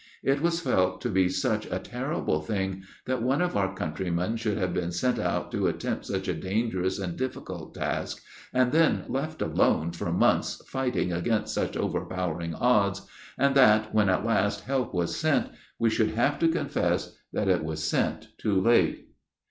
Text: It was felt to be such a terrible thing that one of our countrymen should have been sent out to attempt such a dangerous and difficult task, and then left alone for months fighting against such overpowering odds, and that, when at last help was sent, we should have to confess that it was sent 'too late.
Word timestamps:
It 0.23 0.41
was 0.41 0.59
felt 0.61 0.99
to 1.01 1.09
be 1.09 1.29
such 1.29 1.67
a 1.67 1.77
terrible 1.77 2.41
thing 2.41 2.81
that 3.05 3.21
one 3.21 3.39
of 3.39 3.55
our 3.55 3.75
countrymen 3.75 4.35
should 4.35 4.57
have 4.57 4.73
been 4.73 4.91
sent 4.91 5.19
out 5.19 5.51
to 5.51 5.67
attempt 5.67 6.07
such 6.07 6.27
a 6.27 6.33
dangerous 6.33 6.97
and 6.97 7.15
difficult 7.15 7.75
task, 7.75 8.19
and 8.51 8.71
then 8.71 9.03
left 9.09 9.43
alone 9.43 9.91
for 9.91 10.11
months 10.11 10.59
fighting 10.65 11.13
against 11.13 11.53
such 11.53 11.77
overpowering 11.77 12.55
odds, 12.55 13.03
and 13.37 13.53
that, 13.53 13.93
when 13.93 14.09
at 14.09 14.25
last 14.25 14.61
help 14.61 14.91
was 14.91 15.15
sent, 15.15 15.49
we 15.77 15.91
should 15.91 16.09
have 16.15 16.39
to 16.39 16.47
confess 16.47 17.15
that 17.31 17.47
it 17.47 17.63
was 17.63 17.83
sent 17.83 18.29
'too 18.39 18.59
late. 18.59 19.07